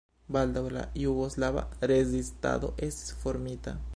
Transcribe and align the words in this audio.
Baldaŭ 0.35 0.63
la 0.77 0.85
jugoslava 1.01 1.63
rezistado 1.93 2.73
estis 2.91 3.15
formita. 3.25 3.79